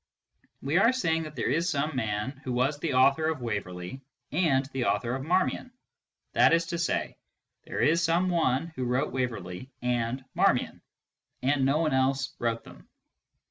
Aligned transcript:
We 0.63 0.79
are 0.79 0.91
saying 0.91 1.21
that 1.25 1.35
there 1.35 1.51
is 1.51 1.69
some 1.69 1.95
man 1.95 2.41
who 2.43 2.53
was 2.53 2.79
the 2.79 2.95
author 2.95 3.27
of 3.29 3.39
Waverley 3.43 4.01
and 4.31 4.65
the 4.73 4.85
author 4.85 5.13
of 5.13 5.23
Marmion. 5.23 5.71
That 6.33 6.53
is 6.53 6.65
to 6.67 6.79
say, 6.79 7.17
there 7.65 7.81
is 7.81 8.03
some 8.03 8.27
one 8.29 8.71
who 8.75 8.85
wrote 8.85 9.13
Waverley 9.13 9.69
and 9.79 10.25
Marmion, 10.33 10.81
and 11.43 11.63
no 11.65 11.77
one 11.77 11.93
else 11.93 12.33
wrote 12.39 12.63
them. 12.63 12.89